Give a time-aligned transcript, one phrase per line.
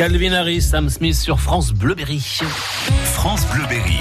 [0.00, 2.22] Calvin Harris, Sam Smith sur France Bleuberry.
[3.04, 3.98] France Bleuberry.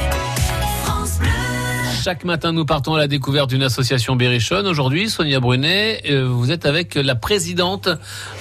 [2.02, 4.66] Chaque matin, nous partons à la découverte d'une association berrichonne.
[4.66, 7.90] Aujourd'hui, Sonia Brunet, euh, vous êtes avec la présidente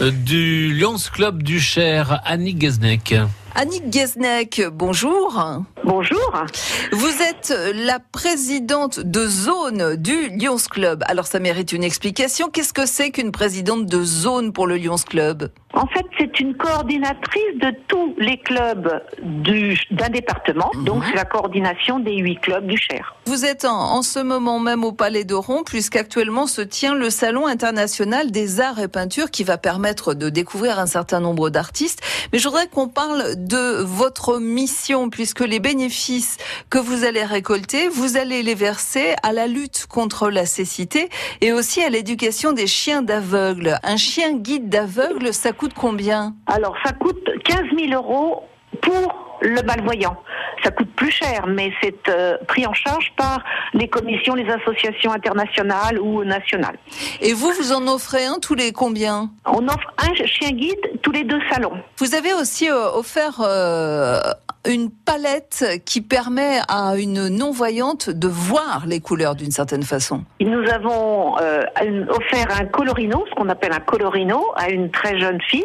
[0.00, 3.16] euh, du Lions Club du Cher, Annie Gesneck.
[3.56, 5.64] Annick Gesneck, bonjour.
[5.83, 6.44] Bonjour.
[6.92, 11.02] Vous êtes la présidente de zone du Lions Club.
[11.08, 12.50] Alors ça mérite une explication.
[12.50, 15.50] Qu'est-ce que c'est qu'une présidente de zone pour le Lions Club?
[15.80, 20.70] En fait, c'est une coordinatrice de tous les clubs du- d'un département.
[20.84, 23.14] Donc, c'est la coordination des huit clubs du Cher.
[23.26, 27.46] Vous êtes en, en ce moment même au Palais d'Oron, puisqu'actuellement se tient le Salon
[27.46, 32.00] international des arts et peintures qui va permettre de découvrir un certain nombre d'artistes.
[32.32, 36.38] Mais je voudrais qu'on parle de votre mission, puisque les bénéfices
[36.70, 41.08] que vous allez récolter, vous allez les verser à la lutte contre la cécité
[41.40, 43.78] et aussi à l'éducation des chiens d'aveugles.
[43.84, 48.44] Un chien guide d'aveugle, ça coûte combien Alors, ça coûte 15 000 euros
[48.83, 50.16] pour le malvoyant.
[50.64, 55.12] Ça coûte plus cher, mais c'est euh, pris en charge par les commissions, les associations
[55.12, 56.77] internationales ou nationales.
[57.20, 59.30] Et vous, vous en offrez un tous les combien?
[59.46, 61.78] On offre un chien guide tous les deux salons.
[61.98, 64.20] Vous avez aussi euh, offert euh,
[64.69, 70.24] une palette qui permet à une non-voyante de voir les couleurs d'une certaine façon.
[70.40, 71.62] Nous avons euh,
[72.08, 75.64] offert un colorino, ce qu'on appelle un colorino, à une très jeune fille.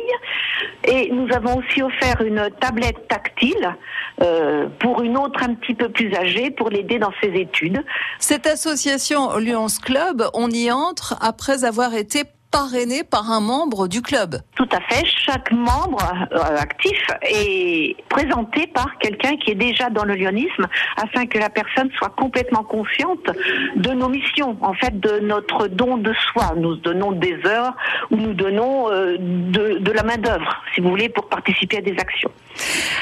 [0.85, 3.75] Et nous avons aussi offert une tablette tactile
[4.21, 7.83] euh, pour une autre un petit peu plus âgée pour l'aider dans ses études.
[8.19, 14.03] Cette association Lions Club, on y entre après avoir été parrainé par un membre du
[14.03, 14.37] club.
[14.55, 15.03] Tout à fait.
[15.05, 21.25] Chaque membre euh, actif est présenté par quelqu'un qui est déjà dans le lyonisme afin
[21.25, 23.25] que la personne soit complètement consciente
[23.75, 26.53] de nos missions, en fait, de notre don de soi.
[26.55, 27.75] Nous donnons des heures
[28.11, 31.95] ou nous donnons euh, de, de la main-d'œuvre, si vous voulez, pour participer à des
[31.97, 32.31] actions.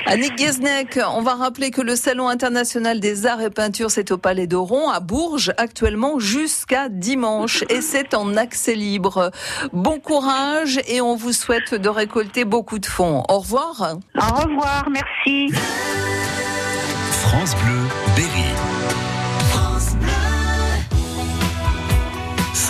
[0.06, 4.18] Annick Gesneck, on va rappeler que le Salon international des arts et peintures, c'est au
[4.18, 7.64] Palais d'Oron, à Bourges, actuellement jusqu'à dimanche.
[7.70, 9.32] Et c'est en accès libre.
[9.74, 13.24] Bon courage et on vous souhaite de récolter beaucoup de fonds.
[13.30, 13.98] Au revoir.
[14.16, 15.54] Au revoir, merci.
[17.12, 17.80] France Bleu
[18.16, 18.52] Berry.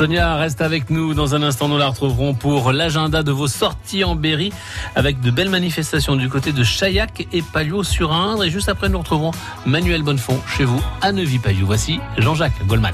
[0.01, 1.13] Sonia reste avec nous.
[1.13, 4.51] Dans un instant, nous la retrouverons pour l'agenda de vos sorties en Berry
[4.95, 8.45] avec de belles manifestations du côté de Chaillac et Palio-sur-Indre.
[8.45, 9.29] Et juste après, nous retrouverons
[9.67, 11.67] Manuel Bonnefond chez vous à Neuvy-Palio.
[11.67, 12.93] Voici Jean-Jacques Goldman.